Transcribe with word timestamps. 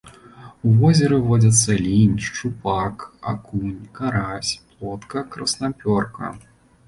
У 0.67 0.69
возеры 0.77 1.17
водзяцца 1.25 1.75
лінь, 1.87 2.15
шчупак, 2.29 2.97
акунь, 3.31 3.77
карась, 3.99 4.51
плотка, 4.71 5.23
краснапёрка. 5.35 6.33